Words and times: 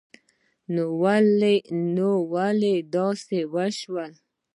نو 1.99 2.05
ولی 2.33 2.75
داسی 2.93 3.39
وشول 3.53 4.11